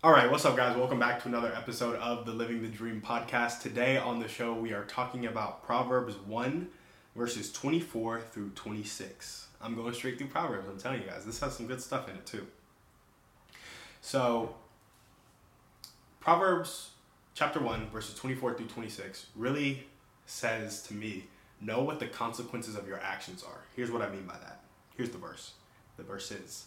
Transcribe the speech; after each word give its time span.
All 0.00 0.12
right, 0.12 0.30
what's 0.30 0.44
up, 0.44 0.56
guys? 0.56 0.76
Welcome 0.76 1.00
back 1.00 1.20
to 1.22 1.28
another 1.28 1.52
episode 1.56 1.96
of 1.96 2.24
the 2.24 2.30
Living 2.30 2.62
the 2.62 2.68
Dream 2.68 3.02
podcast. 3.04 3.62
Today 3.62 3.96
on 3.96 4.20
the 4.20 4.28
show, 4.28 4.54
we 4.54 4.72
are 4.72 4.84
talking 4.84 5.26
about 5.26 5.64
Proverbs 5.64 6.14
1, 6.24 6.68
verses 7.16 7.50
24 7.50 8.20
through 8.20 8.50
26. 8.50 9.48
I'm 9.60 9.74
going 9.74 9.92
straight 9.92 10.16
through 10.16 10.28
Proverbs, 10.28 10.68
I'm 10.68 10.78
telling 10.78 11.02
you 11.02 11.08
guys. 11.08 11.24
This 11.24 11.40
has 11.40 11.56
some 11.56 11.66
good 11.66 11.80
stuff 11.80 12.08
in 12.08 12.14
it, 12.14 12.24
too. 12.24 12.46
So, 14.00 14.54
Proverbs 16.20 16.90
chapter 17.34 17.58
1, 17.58 17.90
verses 17.90 18.14
24 18.14 18.54
through 18.54 18.66
26 18.66 19.26
really 19.34 19.88
says 20.26 20.80
to 20.84 20.94
me, 20.94 21.24
know 21.60 21.82
what 21.82 21.98
the 21.98 22.06
consequences 22.06 22.76
of 22.76 22.86
your 22.86 23.00
actions 23.00 23.42
are. 23.42 23.62
Here's 23.74 23.90
what 23.90 24.02
I 24.02 24.10
mean 24.10 24.26
by 24.28 24.36
that. 24.44 24.60
Here's 24.96 25.10
the 25.10 25.18
verse. 25.18 25.54
The 25.96 26.04
verse 26.04 26.30
is, 26.30 26.66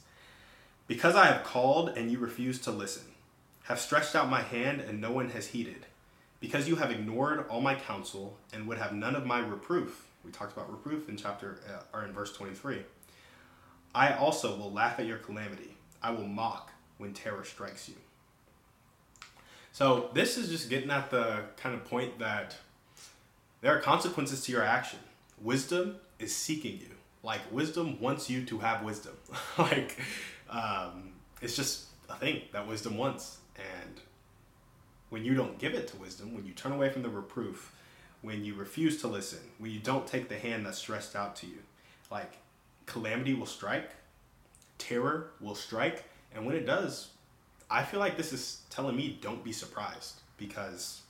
Because 0.88 1.16
I 1.16 1.28
have 1.28 1.46
called 1.46 1.92
and 1.96 2.12
you 2.12 2.20
refuse 2.20 2.60
to 2.60 2.72
listen 2.72 3.04
have 3.64 3.80
stretched 3.80 4.16
out 4.16 4.30
my 4.30 4.42
hand 4.42 4.82
and 4.82 5.00
no 5.00 5.12
one 5.12 5.30
has 5.32 5.48
heeded. 5.48 5.86
Because 6.40 6.68
you 6.68 6.76
have 6.78 6.90
ignored 6.90 7.46
all 7.50 7.62
my 7.62 7.76
counsel 7.76 8.38
and 8.52 8.68
would 8.68 8.80
have 8.80 8.94
none 8.94 9.16
of 9.16 9.26
my 9.26 9.40
reproof. 9.40 10.08
We 10.26 10.32
talked 10.32 10.54
about 10.54 10.72
reproof 10.72 11.08
in 11.08 11.18
chapter 11.18 11.60
uh, 11.68 11.98
or 11.98 12.04
in 12.04 12.12
verse 12.12 12.34
23. 12.34 12.80
I 13.94 14.14
also 14.14 14.56
will 14.58 14.72
laugh 14.72 15.00
at 15.00 15.06
your 15.06 15.18
calamity. 15.18 15.76
I 16.02 16.12
will 16.12 16.28
mock 16.28 16.72
when 16.98 17.14
terror 17.14 17.44
strikes 17.44 17.88
you. 17.88 17.96
So 19.72 20.10
this 20.14 20.38
is 20.38 20.50
just 20.50 20.70
getting 20.70 20.90
at 20.90 21.12
the 21.12 21.44
kind 21.58 21.76
of 21.76 21.86
point 21.86 22.20
that 22.20 22.56
there 23.62 23.76
are 23.76 23.80
consequences 23.80 24.44
to 24.46 24.52
your 24.52 24.64
action. 24.64 25.00
Wisdom 25.42 25.98
is 26.20 26.36
seeking 26.36 26.80
you. 26.80 26.88
Like 27.24 27.42
wisdom 27.52 28.00
wants 28.00 28.30
you 28.30 28.44
to 28.46 28.60
have 28.60 28.84
wisdom. 28.84 29.14
like 29.58 29.98
um, 30.50 31.14
it's 31.42 31.56
just 31.56 31.86
a 32.10 32.16
thing 32.16 32.42
that 32.52 32.68
wisdom 32.68 32.98
wants. 32.98 33.38
And 33.58 34.02
when 35.10 35.26
you 35.26 35.34
don't 35.34 35.58
give 35.58 35.74
it 35.74 35.88
to 35.90 35.98
wisdom, 35.98 36.34
when 36.34 36.46
you 36.46 36.54
turn 36.54 36.72
away 36.72 36.90
from 36.90 37.02
the 37.02 37.10
reproof, 37.10 37.74
when 38.22 38.44
you 38.46 38.54
refuse 38.56 39.02
to 39.02 39.08
listen, 39.08 39.40
when 39.58 39.72
you 39.72 39.80
don't 39.80 40.08
take 40.08 40.30
the 40.30 40.38
hand 40.38 40.66
that's 40.66 40.78
stretched 40.78 41.16
out 41.16 41.36
to 41.38 41.48
you, 41.48 41.60
like 42.10 42.34
calamity 42.86 43.34
will 43.34 43.46
strike, 43.46 43.92
terror 44.78 45.32
will 45.40 45.56
strike, 45.56 46.04
and 46.34 46.46
when 46.46 46.56
it 46.56 46.66
does, 46.66 47.10
I 47.70 47.84
feel 47.84 48.00
like 48.00 48.18
this 48.18 48.34
is 48.34 48.62
telling 48.70 48.96
me 48.96 49.18
don't 49.22 49.44
be 49.44 49.52
surprised 49.52 50.22
because 50.38 51.02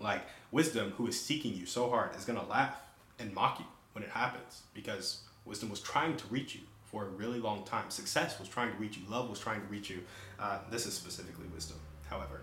like 0.00 0.22
wisdom 0.50 0.92
who 0.96 1.06
is 1.06 1.18
seeking 1.18 1.54
you 1.54 1.64
so 1.64 1.88
hard 1.88 2.14
is 2.16 2.24
going 2.24 2.38
to 2.38 2.46
laugh 2.46 2.76
and 3.18 3.32
mock 3.34 3.58
you 3.58 3.64
when 3.92 4.04
it 4.04 4.10
happens 4.10 4.62
because 4.74 5.20
wisdom 5.44 5.70
was 5.70 5.80
trying 5.80 6.16
to 6.16 6.26
reach 6.28 6.54
you 6.54 6.60
for 6.92 7.06
a 7.06 7.08
really 7.08 7.40
long 7.40 7.64
time. 7.64 7.88
Success 7.88 8.38
was 8.38 8.48
trying 8.48 8.70
to 8.70 8.78
reach 8.78 8.98
you, 8.98 9.02
love 9.08 9.28
was 9.28 9.40
trying 9.40 9.62
to 9.62 9.66
reach 9.66 9.90
you. 9.90 10.00
Uh, 10.38 10.58
this 10.70 10.86
is 10.86 10.92
specifically 10.92 11.46
wisdom, 11.52 11.78
however. 12.08 12.42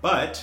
But 0.00 0.42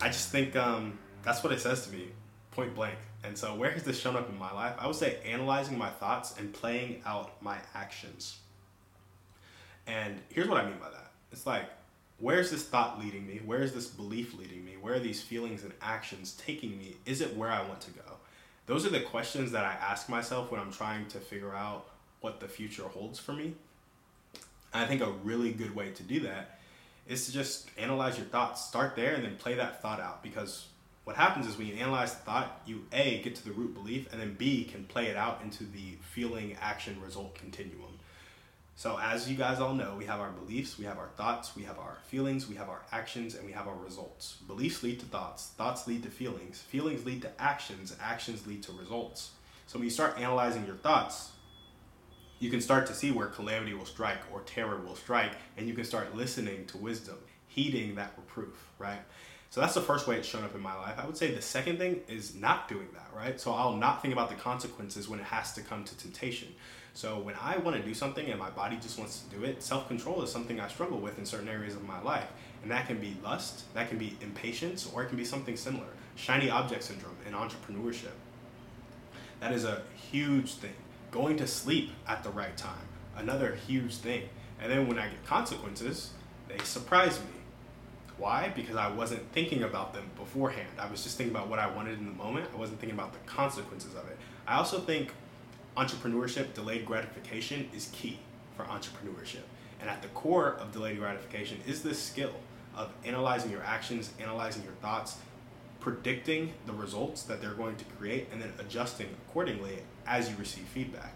I 0.00 0.08
just 0.08 0.30
think 0.30 0.56
um, 0.56 0.98
that's 1.22 1.44
what 1.44 1.52
it 1.52 1.60
says 1.60 1.86
to 1.86 1.92
me, 1.92 2.08
point 2.50 2.74
blank. 2.74 2.96
And 3.24 3.36
so, 3.36 3.54
where 3.54 3.70
has 3.70 3.82
this 3.82 4.00
shown 4.00 4.16
up 4.16 4.28
in 4.30 4.38
my 4.38 4.52
life? 4.52 4.74
I 4.78 4.86
would 4.86 4.96
say 4.96 5.18
analyzing 5.24 5.76
my 5.76 5.90
thoughts 5.90 6.38
and 6.38 6.52
playing 6.52 7.02
out 7.04 7.42
my 7.42 7.58
actions. 7.74 8.38
And 9.86 10.20
here's 10.28 10.48
what 10.48 10.58
I 10.58 10.66
mean 10.66 10.78
by 10.78 10.90
that 10.90 11.10
it's 11.32 11.46
like, 11.46 11.64
where's 12.20 12.50
this 12.50 12.64
thought 12.64 12.98
leading 13.00 13.26
me? 13.26 13.40
Where 13.44 13.62
is 13.62 13.72
this 13.72 13.86
belief 13.86 14.38
leading 14.38 14.64
me? 14.64 14.76
Where 14.80 14.94
are 14.94 15.00
these 15.00 15.20
feelings 15.20 15.64
and 15.64 15.72
actions 15.82 16.40
taking 16.44 16.78
me? 16.78 16.96
Is 17.04 17.20
it 17.20 17.36
where 17.36 17.50
I 17.50 17.66
want 17.66 17.80
to 17.82 17.90
go? 17.90 18.02
Those 18.66 18.86
are 18.86 18.90
the 18.90 19.00
questions 19.00 19.52
that 19.52 19.64
I 19.64 19.72
ask 19.72 20.08
myself 20.08 20.50
when 20.50 20.60
I'm 20.60 20.72
trying 20.72 21.06
to 21.08 21.18
figure 21.18 21.54
out 21.54 21.88
what 22.20 22.40
the 22.40 22.48
future 22.48 22.84
holds 22.84 23.18
for 23.18 23.32
me. 23.32 23.54
And 24.72 24.84
I 24.84 24.86
think 24.86 25.00
a 25.00 25.10
really 25.24 25.52
good 25.52 25.74
way 25.74 25.90
to 25.90 26.02
do 26.02 26.20
that 26.20 26.58
is 27.06 27.26
to 27.26 27.32
just 27.32 27.68
analyze 27.78 28.18
your 28.18 28.26
thoughts. 28.26 28.64
Start 28.64 28.96
there 28.96 29.14
and 29.14 29.24
then 29.24 29.36
play 29.36 29.54
that 29.54 29.80
thought 29.80 30.00
out 30.00 30.22
because 30.22 30.66
what 31.04 31.16
happens 31.16 31.46
is 31.46 31.56
when 31.56 31.66
you 31.66 31.74
analyze 31.76 32.12
the 32.12 32.20
thought, 32.20 32.60
you 32.66 32.84
A, 32.92 33.22
get 33.22 33.34
to 33.36 33.44
the 33.44 33.52
root 33.52 33.72
belief, 33.72 34.12
and 34.12 34.20
then 34.20 34.34
B, 34.34 34.64
can 34.64 34.84
play 34.84 35.06
it 35.06 35.16
out 35.16 35.40
into 35.42 35.64
the 35.64 35.96
feeling, 36.02 36.54
action, 36.60 37.00
result 37.00 37.34
continuum. 37.34 37.98
So, 38.76 38.98
as 39.02 39.28
you 39.28 39.34
guys 39.34 39.58
all 39.58 39.72
know, 39.72 39.94
we 39.96 40.04
have 40.04 40.20
our 40.20 40.30
beliefs, 40.30 40.78
we 40.78 40.84
have 40.84 40.98
our 40.98 41.08
thoughts, 41.16 41.56
we 41.56 41.62
have 41.62 41.78
our 41.78 41.96
feelings, 42.08 42.46
we 42.46 42.56
have 42.56 42.68
our 42.68 42.82
actions, 42.92 43.34
and 43.34 43.46
we 43.46 43.52
have 43.52 43.66
our 43.66 43.74
results. 43.74 44.36
Beliefs 44.46 44.82
lead 44.82 45.00
to 45.00 45.06
thoughts, 45.06 45.52
thoughts 45.56 45.86
lead 45.86 46.02
to 46.02 46.10
feelings, 46.10 46.60
feelings 46.60 47.06
lead 47.06 47.22
to 47.22 47.30
actions, 47.40 47.96
actions 48.02 48.46
lead 48.46 48.62
to 48.64 48.72
results. 48.72 49.30
So, 49.66 49.78
when 49.78 49.86
you 49.86 49.90
start 49.90 50.18
analyzing 50.18 50.66
your 50.66 50.76
thoughts, 50.76 51.30
you 52.38 52.50
can 52.50 52.60
start 52.60 52.86
to 52.86 52.94
see 52.94 53.10
where 53.10 53.26
calamity 53.26 53.74
will 53.74 53.86
strike 53.86 54.18
or 54.32 54.40
terror 54.42 54.78
will 54.78 54.94
strike, 54.94 55.32
and 55.56 55.66
you 55.66 55.74
can 55.74 55.84
start 55.84 56.14
listening 56.14 56.66
to 56.66 56.78
wisdom, 56.78 57.16
heeding 57.48 57.96
that 57.96 58.12
reproof, 58.16 58.70
right? 58.78 59.00
So 59.50 59.60
that's 59.60 59.74
the 59.74 59.80
first 59.80 60.06
way 60.06 60.16
it's 60.16 60.28
shown 60.28 60.44
up 60.44 60.54
in 60.54 60.60
my 60.60 60.74
life. 60.74 60.98
I 60.98 61.06
would 61.06 61.16
say 61.16 61.34
the 61.34 61.42
second 61.42 61.78
thing 61.78 62.00
is 62.06 62.34
not 62.34 62.68
doing 62.68 62.88
that, 62.92 63.08
right? 63.16 63.40
So 63.40 63.52
I'll 63.52 63.76
not 63.76 64.02
think 64.02 64.12
about 64.12 64.28
the 64.28 64.34
consequences 64.34 65.08
when 65.08 65.18
it 65.18 65.24
has 65.24 65.54
to 65.54 65.62
come 65.62 65.84
to 65.84 65.96
temptation. 65.96 66.48
So 66.92 67.18
when 67.18 67.34
I 67.40 67.56
want 67.58 67.76
to 67.76 67.82
do 67.82 67.94
something 67.94 68.26
and 68.26 68.38
my 68.38 68.50
body 68.50 68.76
just 68.76 68.98
wants 68.98 69.20
to 69.20 69.36
do 69.36 69.44
it, 69.44 69.62
self 69.62 69.88
control 69.88 70.22
is 70.22 70.30
something 70.30 70.60
I 70.60 70.68
struggle 70.68 70.98
with 70.98 71.18
in 71.18 71.24
certain 71.24 71.48
areas 71.48 71.74
of 71.74 71.84
my 71.84 72.00
life. 72.02 72.28
And 72.62 72.70
that 72.70 72.86
can 72.86 72.98
be 72.98 73.16
lust, 73.22 73.72
that 73.74 73.88
can 73.88 73.98
be 73.98 74.16
impatience, 74.20 74.90
or 74.92 75.02
it 75.02 75.06
can 75.08 75.16
be 75.16 75.24
something 75.24 75.56
similar. 75.56 75.86
Shiny 76.16 76.50
object 76.50 76.82
syndrome 76.82 77.16
in 77.26 77.32
entrepreneurship. 77.32 78.16
That 79.40 79.52
is 79.52 79.64
a 79.64 79.82
huge 79.94 80.54
thing 80.54 80.74
going 81.10 81.36
to 81.38 81.46
sleep 81.46 81.90
at 82.06 82.22
the 82.22 82.30
right 82.30 82.56
time, 82.56 82.86
another 83.16 83.54
huge 83.66 83.96
thing. 83.96 84.28
And 84.60 84.70
then 84.70 84.88
when 84.88 84.98
I 84.98 85.08
get 85.08 85.24
consequences, 85.24 86.10
they 86.48 86.58
surprise 86.58 87.18
me. 87.20 87.26
Why? 88.16 88.52
Because 88.54 88.76
I 88.76 88.90
wasn't 88.90 89.30
thinking 89.32 89.62
about 89.62 89.94
them 89.94 90.10
beforehand. 90.16 90.68
I 90.78 90.90
was 90.90 91.04
just 91.04 91.16
thinking 91.16 91.34
about 91.34 91.48
what 91.48 91.60
I 91.60 91.70
wanted 91.70 91.98
in 91.98 92.06
the 92.06 92.12
moment. 92.12 92.48
I 92.52 92.58
wasn't 92.58 92.80
thinking 92.80 92.98
about 92.98 93.12
the 93.12 93.20
consequences 93.30 93.94
of 93.94 94.08
it. 94.08 94.16
I 94.46 94.56
also 94.56 94.80
think 94.80 95.12
entrepreneurship, 95.76 96.54
delayed 96.54 96.84
gratification, 96.84 97.68
is 97.74 97.88
key 97.92 98.18
for 98.56 98.64
entrepreneurship. 98.64 99.44
And 99.80 99.88
at 99.88 100.02
the 100.02 100.08
core 100.08 100.54
of 100.54 100.72
delayed 100.72 100.98
gratification 100.98 101.58
is 101.66 101.82
this 101.82 102.02
skill 102.02 102.32
of 102.76 102.92
analyzing 103.04 103.52
your 103.52 103.62
actions, 103.62 104.10
analyzing 104.20 104.64
your 104.64 104.72
thoughts, 104.74 105.18
predicting 105.80 106.52
the 106.66 106.72
results 106.72 107.22
that 107.22 107.40
they're 107.40 107.54
going 107.54 107.76
to 107.76 107.84
create, 107.96 108.28
and 108.32 108.40
then 108.40 108.52
adjusting 108.58 109.08
accordingly 109.28 109.78
as 110.06 110.28
you 110.30 110.36
receive 110.36 110.64
feedback. 110.64 111.12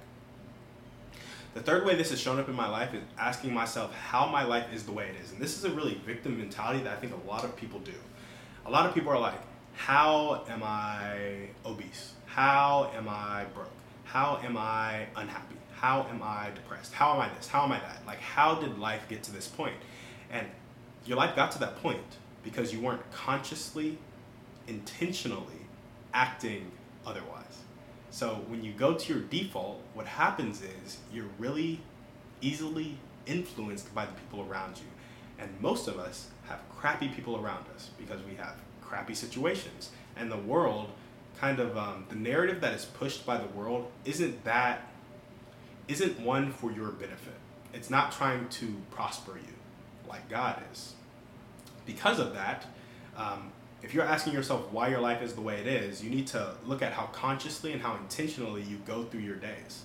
The 1.55 1.61
third 1.61 1.85
way 1.85 1.95
this 1.95 2.11
has 2.11 2.21
shown 2.21 2.39
up 2.39 2.49
in 2.49 2.55
my 2.55 2.69
life 2.69 2.95
is 2.95 3.03
asking 3.19 3.53
myself 3.53 3.95
how 3.95 4.27
my 4.27 4.43
life 4.43 4.73
is 4.73 4.85
the 4.85 4.93
way 4.93 5.09
it 5.09 5.23
is. 5.23 5.33
And 5.33 5.41
this 5.41 5.59
is 5.59 5.65
a 5.65 5.71
really 5.71 6.01
victim 6.07 6.39
mentality 6.39 6.83
that 6.85 6.93
I 6.93 6.97
think 6.97 7.13
a 7.13 7.29
lot 7.29 7.45
of 7.45 7.55
people 7.57 7.79
do. 7.81 7.93
A 8.65 8.71
lot 8.71 8.87
of 8.87 8.95
people 8.95 9.11
are 9.11 9.19
like, 9.19 9.39
how 9.75 10.45
am 10.49 10.63
I 10.63 11.49
obese? 11.67 12.15
How 12.27 12.91
am 12.97 13.09
I 13.09 13.45
broke? 13.55 13.69
How 14.05 14.41
am 14.43 14.57
I 14.57 15.07
unhappy? 15.17 15.57
How 15.75 16.07
am 16.11 16.23
I 16.23 16.51
depressed? 16.55 16.95
How 16.95 17.13
am 17.15 17.21
I 17.21 17.29
this? 17.35 17.49
How 17.49 17.65
am 17.65 17.73
I 17.73 17.81
that? 17.81 18.01
Like, 18.07 18.21
how 18.21 18.55
did 18.55 18.79
life 18.79 19.07
get 19.09 19.23
to 19.25 19.33
this 19.33 19.49
point? 19.49 19.75
And 20.31 20.47
your 21.05 21.19
life 21.19 21.37
got 21.37 21.51
to 21.53 21.59
that 21.59 21.83
point 21.83 22.01
because 22.43 22.73
you 22.73 22.81
weren't 22.81 23.03
consciously, 23.13 23.99
intentionally 24.67 25.67
acting 26.15 26.71
otherwise. 27.07 27.63
So 28.11 28.45
when 28.49 28.63
you 28.63 28.73
go 28.73 28.95
to 28.95 29.13
your 29.13 29.23
default, 29.23 29.81
what 29.95 30.07
happens 30.07 30.61
is 30.61 30.99
you're 31.13 31.31
really 31.39 31.81
easily 32.41 32.99
influenced 33.27 33.95
by 33.95 34.07
the 34.07 34.13
people 34.13 34.47
around 34.49 34.79
you. 34.79 34.85
And 35.39 35.51
most 35.61 35.89
of 35.89 35.99
us 35.99 36.29
have 36.45 36.61
crappy 36.77 37.09
people 37.09 37.37
around 37.37 37.65
us 37.75 37.91
because 37.99 38.21
we 38.23 38.35
have 38.35 38.57
crappy 38.83 39.15
situations. 39.15 39.91
And 40.17 40.31
the 40.31 40.37
world, 40.37 40.91
kind 41.41 41.59
of, 41.59 41.77
um, 41.77 42.05
the 42.11 42.17
narrative 42.17 42.61
that 42.61 42.75
is 42.75 42.85
pushed 42.85 43.25
by 43.25 43.39
the 43.39 43.49
world 43.49 43.91
isn't 44.05 44.45
that, 44.45 44.87
isn't 45.89 46.21
one 46.21 46.53
for 46.53 46.71
your 46.71 46.91
benefit. 46.91 47.35
It's 47.73 47.89
not 47.89 48.13
trying 48.13 48.49
to 48.51 48.77
prosper 48.91 49.33
you 49.37 49.55
like 50.07 50.29
God 50.29 50.63
is. 50.71 50.95
Because 51.87 52.19
of 52.19 52.35
that, 52.35 52.67
um, 53.17 53.51
if 53.83 53.93
you're 53.95 54.05
asking 54.05 54.33
yourself 54.33 54.71
why 54.73 54.89
your 54.89 55.01
life 55.01 55.23
is 55.23 55.33
the 55.35 55.41
way 55.41 55.59
it 55.61 55.67
is, 55.67 56.03
you 56.03 56.11
need 56.11 56.27
to 56.29 56.55
look 56.67 56.83
at 56.83 56.93
how 56.93 57.07
consciously 57.07 57.73
and 57.73 57.83
how 57.83 57.97
intentionally 57.97 58.63
you 58.63 58.77
go 58.87 59.05
through 59.05 59.21
your 59.21 59.37
days. 59.37 59.83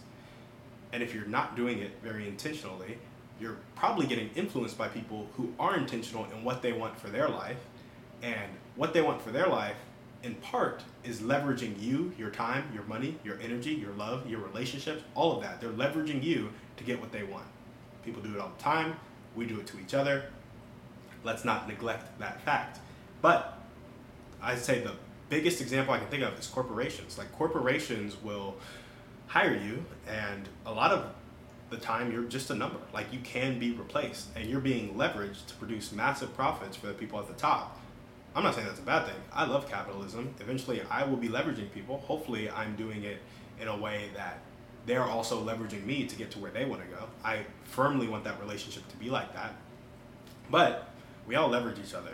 And 0.93 1.01
if 1.01 1.13
you're 1.13 1.25
not 1.25 1.55
doing 1.55 1.79
it 1.79 1.91
very 2.03 2.27
intentionally, 2.27 2.99
you're 3.39 3.57
probably 3.75 4.05
getting 4.05 4.29
influenced 4.35 4.77
by 4.77 4.87
people 4.87 5.27
who 5.35 5.53
are 5.59 5.77
intentional 5.77 6.25
in 6.25 6.43
what 6.43 6.61
they 6.61 6.73
want 6.73 6.99
for 6.99 7.09
their 7.09 7.27
life. 7.27 7.57
And 8.21 8.51
what 8.75 8.93
they 8.93 9.01
want 9.01 9.21
for 9.21 9.31
their 9.31 9.47
life, 9.47 9.75
in 10.23 10.35
part, 10.35 10.83
is 11.03 11.21
leveraging 11.21 11.81
you, 11.81 12.13
your 12.17 12.29
time, 12.29 12.69
your 12.73 12.83
money, 12.83 13.17
your 13.23 13.39
energy, 13.39 13.71
your 13.71 13.91
love, 13.93 14.29
your 14.29 14.39
relationships, 14.39 15.03
all 15.13 15.35
of 15.35 15.43
that. 15.43 15.59
They're 15.61 15.69
leveraging 15.69 16.23
you 16.23 16.51
to 16.77 16.83
get 16.83 16.99
what 16.99 17.11
they 17.11 17.23
want. 17.23 17.45
People 18.03 18.21
do 18.21 18.33
it 18.33 18.39
all 18.39 18.51
the 18.55 18.63
time. 18.63 18.95
We 19.35 19.45
do 19.45 19.59
it 19.59 19.67
to 19.67 19.79
each 19.79 19.93
other. 19.93 20.25
Let's 21.23 21.45
not 21.45 21.67
neglect 21.67 22.17
that 22.19 22.41
fact. 22.41 22.79
But 23.21 23.56
I'd 24.41 24.59
say 24.59 24.79
the 24.79 24.93
biggest 25.29 25.61
example 25.61 25.93
I 25.93 25.99
can 25.99 26.07
think 26.07 26.23
of 26.23 26.37
is 26.39 26.47
corporations. 26.47 27.17
Like 27.17 27.31
corporations 27.33 28.15
will 28.21 28.55
hire 29.27 29.55
you, 29.55 29.83
and 30.07 30.47
a 30.65 30.71
lot 30.71 30.91
of 30.91 31.05
the 31.69 31.77
time 31.77 32.11
you're 32.11 32.23
just 32.23 32.49
a 32.49 32.55
number. 32.55 32.79
Like 32.93 33.11
you 33.11 33.19
can 33.19 33.59
be 33.59 33.71
replaced, 33.71 34.27
and 34.35 34.49
you're 34.49 34.61
being 34.61 34.93
leveraged 34.95 35.47
to 35.47 35.53
produce 35.55 35.91
massive 35.91 36.35
profits 36.35 36.77
for 36.77 36.87
the 36.87 36.93
people 36.93 37.19
at 37.19 37.27
the 37.27 37.33
top. 37.33 37.79
I'm 38.35 38.43
not 38.43 38.53
saying 38.53 38.67
that's 38.67 38.79
a 38.79 38.83
bad 38.83 39.05
thing. 39.05 39.15
I 39.33 39.45
love 39.45 39.69
capitalism. 39.69 40.33
Eventually, 40.39 40.81
I 40.91 41.03
will 41.03 41.17
be 41.17 41.27
leveraging 41.27 41.71
people. 41.71 41.97
Hopefully, 41.99 42.49
I'm 42.49 42.75
doing 42.75 43.03
it 43.03 43.17
in 43.59 43.67
a 43.67 43.75
way 43.75 44.09
that 44.15 44.39
they're 44.85 45.03
also 45.03 45.43
leveraging 45.43 45.85
me 45.85 46.05
to 46.05 46.15
get 46.15 46.31
to 46.31 46.39
where 46.39 46.51
they 46.51 46.63
want 46.63 46.81
to 46.83 46.87
go. 46.87 47.05
I 47.23 47.45
firmly 47.65 48.07
want 48.07 48.23
that 48.23 48.39
relationship 48.39 48.87
to 48.89 48.95
be 48.97 49.09
like 49.09 49.33
that. 49.33 49.55
But 50.49 50.89
we 51.27 51.35
all 51.35 51.49
leverage 51.49 51.77
each 51.79 51.93
other. 51.93 52.13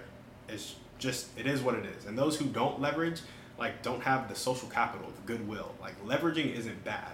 It's 0.49 0.75
just 1.03 1.27
it 1.38 1.45
is 1.45 1.61
what 1.61 1.75
it 1.75 1.85
is. 1.85 2.05
And 2.05 2.17
those 2.17 2.38
who 2.38 2.45
don't 2.45 2.81
leverage, 2.81 3.21
like 3.59 3.83
don't 3.83 4.01
have 4.01 4.29
the 4.29 4.35
social 4.35 4.69
capital, 4.69 5.11
the 5.15 5.33
goodwill. 5.33 5.75
Like 5.79 6.03
leveraging 6.03 6.55
isn't 6.55 6.83
bad. 6.83 7.11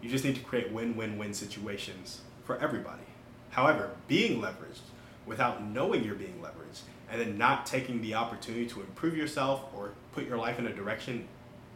You 0.00 0.08
just 0.08 0.24
need 0.24 0.36
to 0.36 0.42
create 0.42 0.72
win-win-win 0.72 1.34
situations 1.34 2.20
for 2.44 2.56
everybody. 2.58 3.02
However, 3.50 3.90
being 4.06 4.40
leveraged 4.40 4.80
without 5.26 5.64
knowing 5.64 6.04
you're 6.04 6.14
being 6.14 6.40
leveraged 6.40 6.82
and 7.10 7.20
then 7.20 7.36
not 7.36 7.66
taking 7.66 8.00
the 8.00 8.14
opportunity 8.14 8.66
to 8.66 8.80
improve 8.80 9.16
yourself 9.16 9.64
or 9.74 9.90
put 10.12 10.26
your 10.26 10.38
life 10.38 10.58
in 10.58 10.66
a 10.66 10.72
direction 10.72 11.26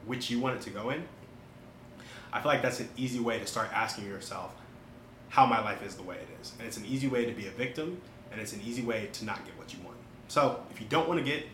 which 0.07 0.31
you 0.31 0.39
want 0.39 0.57
it 0.57 0.63
to 0.63 0.71
go 0.71 0.91
in, 0.91 1.03
I 2.33 2.41
feel 2.41 2.51
like 2.51 2.63
that's 2.63 2.81
an 2.81 2.89
easy 2.97 3.19
way 3.19 3.39
to 3.41 3.47
start 3.47 3.69
asking 3.73 4.07
yourself 4.07 4.55
how 5.31 5.47
my 5.47 5.61
life 5.61 5.85
is 5.85 5.97
the 5.97 6.03
way 6.03 6.17
it 6.17 6.29
is. 6.41 6.53
And 6.59 6.69
it's 6.69 6.77
an 6.77 6.87
easy 6.87 7.09
way 7.09 7.25
to 7.25 7.33
be 7.33 7.49
a 7.49 7.51
victim 7.51 8.01
and 8.31 8.41
it's 8.41 8.53
an 8.53 8.61
easy 8.65 8.83
way 8.83 9.09
to 9.13 9.25
not 9.25 9.45
get 9.45 9.59
what 9.59 9.75
you 9.75 9.81
want. 9.85 9.92
So 10.29 10.63
if 10.71 10.81
you 10.81 10.87
don't 10.89 11.09
want 11.09 11.19
to 11.19 11.25
get, 11.25 11.47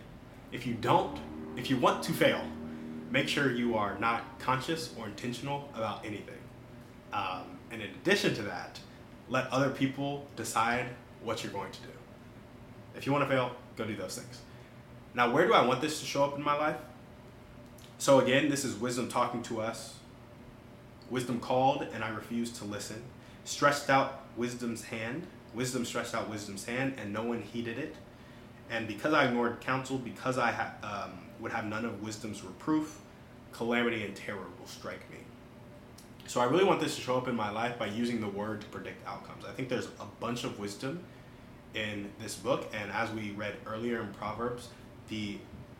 if 0.52 0.66
you 0.66 0.74
don't, 0.74 1.18
if 1.56 1.70
you 1.70 1.76
want 1.76 2.02
to 2.04 2.12
fail, 2.12 2.42
make 3.10 3.28
sure 3.28 3.50
you 3.50 3.76
are 3.76 3.98
not 3.98 4.38
conscious 4.38 4.94
or 4.98 5.06
intentional 5.06 5.68
about 5.74 6.04
anything. 6.04 6.38
Um, 7.12 7.58
and 7.70 7.82
in 7.82 7.90
addition 7.90 8.34
to 8.34 8.42
that, 8.42 8.78
let 9.28 9.46
other 9.48 9.70
people 9.70 10.26
decide 10.36 10.86
what 11.22 11.42
you're 11.42 11.52
going 11.52 11.72
to 11.72 11.80
do. 11.80 11.88
If 12.96 13.06
you 13.06 13.12
want 13.12 13.24
to 13.24 13.30
fail, 13.30 13.52
go 13.76 13.84
do 13.84 13.96
those 13.96 14.18
things. 14.18 14.40
Now, 15.14 15.30
where 15.30 15.46
do 15.46 15.52
I 15.52 15.64
want 15.64 15.80
this 15.80 16.00
to 16.00 16.06
show 16.06 16.24
up 16.24 16.36
in 16.36 16.42
my 16.42 16.54
life? 16.54 16.76
So, 17.98 18.20
again, 18.20 18.48
this 18.48 18.64
is 18.64 18.76
wisdom 18.76 19.08
talking 19.08 19.42
to 19.44 19.60
us. 19.60 19.96
Wisdom 21.10 21.40
called, 21.40 21.86
and 21.92 22.04
I 22.04 22.10
refused 22.10 22.56
to 22.56 22.64
listen. 22.64 23.02
Stretched 23.44 23.90
out 23.90 24.26
wisdom's 24.36 24.84
hand. 24.84 25.26
Wisdom 25.54 25.84
stretched 25.84 26.14
out 26.14 26.28
wisdom's 26.28 26.66
hand, 26.66 26.94
and 26.98 27.12
no 27.12 27.22
one 27.22 27.42
heeded 27.42 27.78
it. 27.78 27.96
And 28.70 28.86
because 28.86 29.14
I 29.14 29.26
ignored 29.26 29.60
counsel, 29.60 29.98
because 29.98 30.38
I 30.38 30.52
ha- 30.52 30.72
um, 30.82 31.18
would 31.40 31.52
have 31.52 31.64
none 31.64 31.84
of 31.84 32.02
wisdom's 32.02 32.42
reproof, 32.42 33.00
calamity 33.52 34.04
and 34.04 34.14
terror 34.14 34.46
will 34.58 34.66
strike 34.66 35.10
me. 35.10 35.18
So 36.26 36.40
I 36.40 36.44
really 36.44 36.64
want 36.64 36.80
this 36.80 36.94
to 36.96 37.00
show 37.00 37.16
up 37.16 37.28
in 37.28 37.34
my 37.34 37.50
life 37.50 37.78
by 37.78 37.86
using 37.86 38.20
the 38.20 38.28
word 38.28 38.60
to 38.60 38.66
predict 38.66 39.06
outcomes. 39.06 39.44
I 39.46 39.52
think 39.52 39.70
there's 39.70 39.86
a 39.86 40.04
bunch 40.20 40.44
of 40.44 40.58
wisdom 40.58 41.00
in 41.74 42.10
this 42.20 42.34
book, 42.34 42.70
and 42.74 42.90
as 42.92 43.10
we 43.10 43.30
read 43.30 43.54
earlier 43.66 44.00
in 44.00 44.12
Proverbs, 44.12 44.68
the 45.08 45.38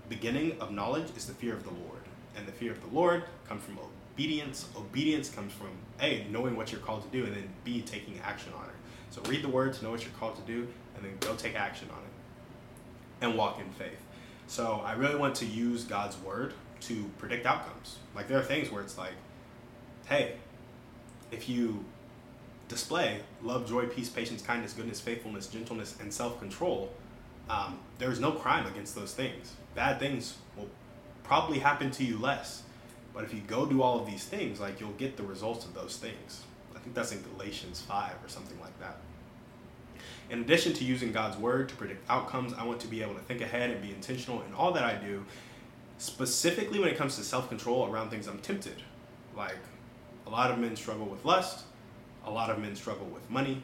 beginning 0.08 0.58
of 0.61 0.70
knowledge 0.70 1.08
is 1.17 1.26
the 1.26 1.34
fear 1.34 1.52
of 1.52 1.64
the 1.64 1.70
Lord. 1.70 2.00
And 2.34 2.46
the 2.46 2.52
fear 2.52 2.73
of 2.73 2.81
the 2.81 2.94
Lord 2.94 3.25
comes 3.46 3.62
from 3.62 3.79
obedience. 4.14 4.67
Obedience 4.76 5.29
comes 5.29 5.52
from 5.52 5.70
A, 6.00 6.26
knowing 6.31 6.56
what 6.56 6.73
you're 6.73 6.81
called 6.81 7.02
to 7.02 7.08
do, 7.08 7.26
and 7.26 7.37
then 7.37 7.49
B, 7.64 7.82
taking 7.82 8.19
action 8.25 8.52
on 8.56 8.64
it. 8.64 8.75
So 9.11 9.20
read 9.23 9.43
the 9.43 9.49
word 9.49 9.75
to 9.75 9.84
know 9.84 9.91
what 9.91 10.02
you're 10.02 10.12
called 10.19 10.37
to 10.37 10.43
do, 10.43 10.67
and 10.96 11.05
then 11.05 11.17
go 11.20 11.34
take 11.34 11.56
action 11.56 11.88
on 11.91 11.99
it 11.99 12.18
and 13.20 13.37
walk 13.37 13.61
in 13.61 13.70
faith. 13.73 13.99
So 14.47 14.82
I 14.85 14.93
really 14.93 15.17
want 15.17 15.35
to 15.37 15.47
use 15.47 15.85
God's 15.85 16.17
word 16.19 16.55
to 16.82 17.11
predict 17.19 17.47
outcomes. 17.47 17.99
Like 18.15 18.29
there 18.29 18.38
are 18.38 18.43
things 18.44 18.70
where 18.70 18.82
it's 18.82 18.97
like, 18.97 19.12
hey, 20.06 20.37
if 21.31 21.49
you 21.49 21.85
display 22.69 23.20
love, 23.43 23.69
joy, 23.69 23.87
peace, 23.87 24.09
patience, 24.09 24.43
kindness, 24.43 24.73
goodness, 24.73 25.00
faithfulness, 25.00 25.47
gentleness, 25.49 25.97
and 26.00 26.12
self 26.12 26.38
control, 26.38 26.93
um, 27.50 27.79
there's 27.99 28.20
no 28.20 28.32
crime 28.32 28.67
against 28.67 28.94
those 28.94 29.12
things. 29.12 29.55
Bad 29.75 29.99
things 29.99 30.37
will 30.56 30.69
probably 31.25 31.59
happen 31.59 31.91
to 31.93 32.05
you 32.05 32.19
less. 32.19 32.62
But 33.15 33.25
if 33.25 33.35
you 33.35 33.41
go 33.41 33.67
do 33.67 33.82
all 33.82 33.99
of 33.99 34.06
these 34.06 34.25
things, 34.25 34.61
like 34.61 34.81
you'll 34.81 34.91
get 34.93 35.17
the 35.17 35.23
results 35.23 35.65
of 35.65 35.75
those 35.75 35.97
things. 35.97 36.43
I 36.75 36.79
think 36.79 36.94
that's 36.94 37.12
in 37.12 37.23
Galatians 37.35 37.81
5 37.81 38.12
or 38.25 38.29
something 38.29 38.59
like 38.61 38.79
that. 38.81 38.99
In 40.31 40.41
addition 40.41 40.73
to 40.75 40.85
using 40.85 41.12
God's 41.12 41.37
word 41.37 41.69
to 41.71 41.77
predict 41.77 42.09
outcomes, 42.11 42.53
I 42.55 42.65
want 42.65 42.81
to 42.81 42.87
be 42.87 43.03
able 43.03 43.15
to 43.15 43.21
think 43.21 43.41
ahead 43.41 43.71
and 43.71 43.81
be 43.81 43.91
intentional 43.91 44.43
in 44.43 44.55
all 44.55 44.73
that 44.73 44.85
I 44.85 44.95
do, 44.95 45.25
specifically 45.99 46.79
when 46.79 46.89
it 46.89 46.97
comes 46.97 47.17
to 47.17 47.23
self 47.23 47.49
control 47.49 47.91
around 47.91 48.11
things 48.11 48.27
I'm 48.27 48.39
tempted. 48.39 48.83
Like, 49.37 49.59
a 50.27 50.31
lot 50.31 50.50
of 50.50 50.59
men 50.59 50.77
struggle 50.77 51.06
with 51.06 51.25
lust, 51.25 51.65
a 52.25 52.31
lot 52.31 52.50
of 52.50 52.59
men 52.59 52.77
struggle 52.77 53.06
with 53.06 53.29
money, 53.31 53.62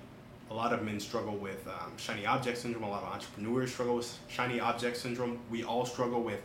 a 0.50 0.54
lot 0.54 0.72
of 0.72 0.82
men 0.82 1.00
struggle 1.00 1.36
with 1.36 1.66
um, 1.66 1.92
shiny 1.96 2.26
object 2.26 2.58
syndrome, 2.58 2.84
a 2.84 2.88
lot 2.88 3.02
of 3.02 3.12
entrepreneurs 3.12 3.72
struggle 3.72 3.96
with 3.96 4.18
shiny 4.28 4.60
object 4.60 4.96
syndrome. 4.96 5.38
We 5.50 5.64
all 5.64 5.84
struggle 5.84 6.22
with 6.22 6.40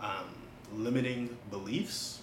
um, 0.00 0.34
limiting 0.72 1.36
beliefs. 1.50 2.20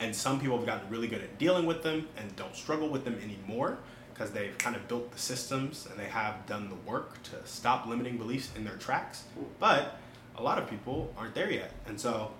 And 0.00 0.14
some 0.14 0.40
people 0.40 0.56
have 0.56 0.66
gotten 0.66 0.90
really 0.90 1.06
good 1.06 1.22
at 1.22 1.38
dealing 1.38 1.64
with 1.64 1.82
them 1.82 2.08
and 2.16 2.34
don't 2.34 2.56
struggle 2.56 2.88
with 2.88 3.04
them 3.04 3.18
anymore 3.22 3.78
because 4.22 4.34
they've 4.34 4.56
kind 4.56 4.76
of 4.76 4.86
built 4.86 5.10
the 5.10 5.18
systems 5.18 5.88
and 5.90 5.98
they 5.98 6.04
have 6.04 6.46
done 6.46 6.68
the 6.68 6.76
work 6.88 7.20
to 7.24 7.34
stop 7.44 7.88
limiting 7.88 8.16
beliefs 8.16 8.50
in 8.54 8.62
their 8.62 8.76
tracks. 8.76 9.24
But 9.58 9.96
a 10.36 10.42
lot 10.42 10.58
of 10.58 10.70
people 10.70 11.12
aren't 11.18 11.34
there 11.34 11.50
yet. 11.50 11.72
And 11.88 12.00
so 12.00 12.30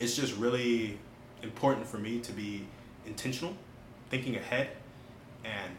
it's 0.00 0.16
just 0.16 0.34
really 0.36 0.98
important 1.42 1.86
for 1.86 1.98
me 1.98 2.20
to 2.20 2.32
be 2.32 2.64
intentional, 3.04 3.54
thinking 4.08 4.36
ahead, 4.36 4.70
and 5.44 5.74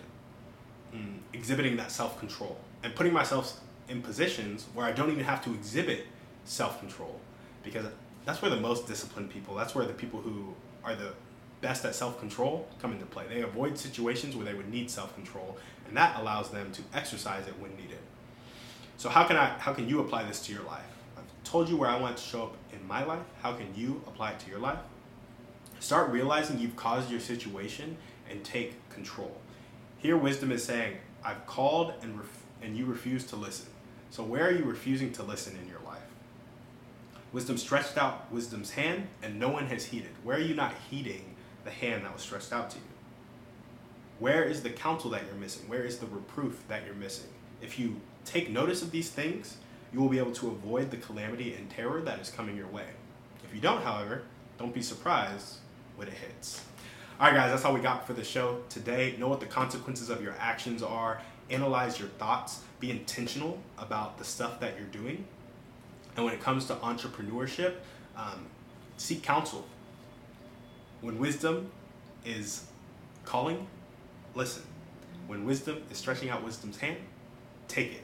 mm, 0.94 1.18
exhibiting 1.34 1.78
that 1.78 1.92
self 1.92 2.20
control 2.20 2.60
and 2.84 2.94
putting 2.94 3.12
myself 3.12 3.60
in 3.90 4.04
positions 4.04 4.68
where 4.76 4.86
I 4.86 4.92
don't 4.92 5.10
even 5.10 5.24
have 5.24 5.44
to 5.46 5.54
exhibit 5.56 6.06
self 6.46 6.80
control 6.80 7.20
because 7.64 7.88
that's 8.24 8.44
where 8.44 8.52
the 8.52 8.62
most 8.62 8.86
disciplined 8.86 9.32
people, 9.32 9.56
that's 9.56 9.74
where 9.74 9.86
the 9.88 9.94
people 9.94 10.22
who 10.22 10.54
are 10.84 10.94
the 10.94 11.14
best 11.62 11.86
at 11.86 11.96
self 11.96 12.20
control 12.20 12.68
come 12.82 12.92
into 12.92 13.06
play. 13.06 13.26
They 13.28 13.42
avoid 13.42 13.78
situations 13.78 14.36
where 14.36 14.46
they 14.46 14.54
would 14.54 14.70
need 14.70 14.90
self 14.90 15.14
control, 15.16 15.58
and 15.88 15.98
that 15.98 16.20
allows 16.20 16.50
them 16.50 16.72
to 16.74 16.82
exercise 16.94 17.48
it 17.48 17.60
when 17.60 17.76
needed. 17.76 18.00
So 18.98 19.10
how 19.10 19.26
can 19.26 19.38
I 19.38 19.50
how 19.60 19.74
can 19.74 19.88
you 19.88 20.00
apply 20.00 20.24
this 20.24 20.46
to 20.48 20.54
your 20.54 20.64
life? 20.64 20.86
I've 21.18 21.44
told 21.44 21.70
you 21.70 21.78
where 21.78 21.90
I 21.90 22.00
want 22.00 22.18
to 22.18 22.24
show 22.24 22.44
up 22.44 22.58
in 22.74 22.86
my 22.88 23.04
life. 23.04 23.24
How 23.42 23.54
can 23.54 23.68
you 23.76 24.02
apply 24.08 24.32
it 24.32 24.40
to 24.40 24.50
your 24.50 24.60
life? 24.60 24.80
Start 25.80 26.12
realizing 26.12 26.60
you've 26.60 26.76
caused 26.76 27.12
your 27.12 27.20
situation 27.20 27.98
and 28.30 28.44
take 28.44 28.90
control. 28.90 29.38
Here 30.00 30.18
wisdom 30.18 30.52
is 30.52 30.64
saying, 30.64 30.98
I've 31.24 31.46
called 31.46 31.94
and 32.02 32.18
ref- 32.18 32.44
and 32.62 32.76
you 32.76 32.86
refuse 32.86 33.24
to 33.26 33.36
listen. 33.36 33.68
So 34.10 34.24
where 34.24 34.48
are 34.48 34.52
you 34.52 34.64
refusing 34.64 35.12
to 35.14 35.24
listen 35.24 35.58
in 35.62 35.68
your 35.68 35.80
life? 35.86 36.02
Wisdom 37.32 37.58
stretched 37.58 37.98
out 37.98 38.32
wisdom's 38.32 38.72
hand 38.72 39.08
and 39.22 39.40
no 39.40 39.50
one 39.50 39.68
has 39.68 39.86
heeded. 39.86 40.12
Where 40.24 40.38
are 40.38 40.42
you 40.42 40.56
not 40.56 40.74
heeding 40.90 41.36
the 41.68 41.74
hand 41.74 42.06
that 42.06 42.14
was 42.14 42.22
stretched 42.22 42.54
out 42.54 42.70
to 42.72 42.78
you? 42.78 42.84
Where 44.20 44.44
is 44.44 44.64
the 44.64 44.70
counsel 44.70 45.12
that 45.12 45.24
you're 45.26 45.36
missing? 45.36 45.68
Where 45.68 45.84
is 45.84 46.00
the 46.00 46.08
reproof 46.08 46.64
that 46.70 46.86
you're 46.86 46.96
missing? 46.96 47.30
If 47.62 47.78
you 47.78 48.00
take 48.26 48.50
notice 48.50 48.82
of 48.82 48.92
these 48.92 49.10
things, 49.10 49.58
you 49.94 50.00
will 50.00 50.10
be 50.10 50.18
able 50.18 50.32
to 50.34 50.48
avoid 50.48 50.92
the 50.92 50.98
calamity 50.98 51.54
and 51.54 51.70
terror 51.70 52.02
that 52.02 52.20
is 52.20 52.30
coming 52.30 52.56
your 52.56 52.68
way. 52.68 52.88
If 53.44 53.54
you 53.54 53.62
don't, 53.62 53.84
however, 53.84 54.24
don't 54.58 54.74
be 54.74 54.82
surprised 54.82 55.58
when 55.98 56.08
it 56.08 56.14
hits. 56.14 56.64
All 57.20 57.28
right, 57.28 57.36
guys, 57.36 57.52
that's 57.52 57.66
all 57.66 57.74
we 57.74 57.82
got 57.82 58.08
for 58.08 58.14
the 58.14 58.24
show 58.24 58.62
today. 58.70 59.16
Know 59.20 59.28
what 59.28 59.40
the 59.40 59.46
consequences 59.46 60.10
of 60.10 60.24
your 60.24 60.36
actions 60.40 60.82
are, 60.82 61.22
analyze 61.50 62.00
your 62.00 62.10
thoughts, 62.10 62.62
be 62.80 62.92
intentional 62.92 63.60
about 63.78 64.18
the 64.18 64.24
stuff 64.24 64.60
that 64.62 64.76
you're 64.78 64.88
doing. 64.88 65.26
And 66.16 66.26
when 66.26 66.34
it 66.34 66.42
comes 66.42 66.66
to 66.66 66.76
entrepreneurship, 66.76 67.76
um, 68.16 68.46
seek 68.98 69.22
counsel 69.22 69.66
when 71.02 71.20
wisdom 71.20 71.72
is 72.26 72.66
calling, 73.26 73.68
listen. 74.36 74.64
When 75.28 75.46
wisdom 75.46 75.84
is 75.92 75.98
stretching 75.98 76.30
out 76.30 76.44
wisdom's 76.44 76.78
hand, 76.78 76.98
take 77.68 77.92
it. 77.92 78.04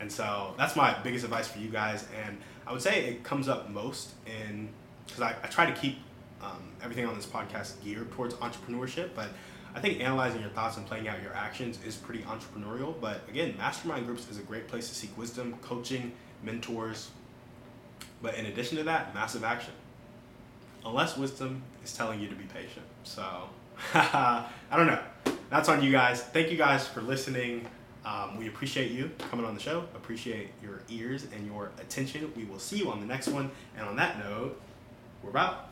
And 0.00 0.10
so 0.10 0.54
that's 0.56 0.74
my 0.74 0.98
biggest 1.00 1.24
advice 1.24 1.48
for 1.48 1.58
you 1.58 1.68
guys. 1.68 2.06
And 2.24 2.38
I 2.66 2.72
would 2.72 2.82
say 2.82 3.04
it 3.04 3.22
comes 3.22 3.48
up 3.48 3.70
most 3.70 4.12
in, 4.26 4.68
because 5.06 5.20
I, 5.20 5.34
I 5.42 5.46
try 5.48 5.66
to 5.66 5.72
keep 5.72 5.98
um, 6.42 6.72
everything 6.82 7.06
on 7.06 7.14
this 7.14 7.26
podcast 7.26 7.82
geared 7.84 8.10
towards 8.12 8.34
entrepreneurship, 8.36 9.10
but 9.14 9.28
I 9.74 9.80
think 9.80 10.00
analyzing 10.00 10.40
your 10.40 10.50
thoughts 10.50 10.76
and 10.76 10.86
playing 10.86 11.08
out 11.08 11.22
your 11.22 11.34
actions 11.34 11.78
is 11.86 11.96
pretty 11.96 12.22
entrepreneurial. 12.24 12.94
But 13.00 13.20
again, 13.28 13.54
mastermind 13.56 14.06
groups 14.06 14.28
is 14.30 14.38
a 14.38 14.42
great 14.42 14.68
place 14.68 14.88
to 14.88 14.94
seek 14.94 15.16
wisdom, 15.16 15.54
coaching, 15.62 16.12
mentors. 16.42 17.10
But 18.20 18.34
in 18.34 18.46
addition 18.46 18.78
to 18.78 18.84
that, 18.84 19.14
massive 19.14 19.44
action. 19.44 19.72
Unless 20.84 21.16
wisdom 21.16 21.62
is 21.84 21.92
telling 21.96 22.20
you 22.20 22.28
to 22.28 22.34
be 22.34 22.44
patient. 22.44 22.86
So 23.04 23.24
I 23.94 24.46
don't 24.70 24.86
know. 24.86 25.02
That's 25.50 25.68
on 25.68 25.82
you 25.82 25.92
guys. 25.92 26.22
Thank 26.22 26.50
you 26.50 26.56
guys 26.56 26.86
for 26.86 27.02
listening. 27.02 27.66
Um, 28.04 28.36
we 28.36 28.48
appreciate 28.48 28.90
you 28.90 29.10
coming 29.30 29.46
on 29.46 29.54
the 29.54 29.60
show. 29.60 29.84
Appreciate 29.94 30.48
your 30.62 30.82
ears 30.88 31.26
and 31.34 31.46
your 31.46 31.70
attention. 31.78 32.32
We 32.36 32.44
will 32.44 32.58
see 32.58 32.78
you 32.78 32.90
on 32.90 33.00
the 33.00 33.06
next 33.06 33.28
one. 33.28 33.50
And 33.76 33.86
on 33.86 33.96
that 33.96 34.18
note, 34.18 34.60
we're 35.22 35.30
about. 35.30 35.71